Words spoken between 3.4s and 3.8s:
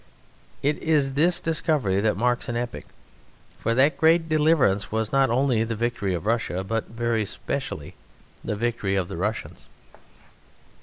for